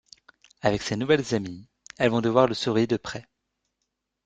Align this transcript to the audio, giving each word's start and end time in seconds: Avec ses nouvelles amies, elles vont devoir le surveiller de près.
Avec 0.63 0.81
ses 0.81 0.95
nouvelles 0.95 1.35
amies, 1.35 1.69
elles 1.99 2.09
vont 2.09 2.21
devoir 2.21 2.47
le 2.47 2.55
surveiller 2.55 2.87
de 2.87 2.97
près. 2.97 3.27